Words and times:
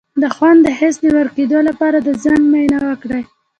د 0.21 0.23
خوند 0.35 0.59
د 0.65 0.67
حس 0.79 0.95
د 1.03 1.05
ورکیدو 1.17 1.59
لپاره 1.69 1.97
د 2.01 2.07
زنک 2.23 2.43
معاینه 2.51 2.77
وکړئ 2.89 3.23